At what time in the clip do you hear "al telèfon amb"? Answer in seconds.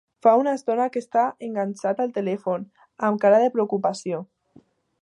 2.07-3.25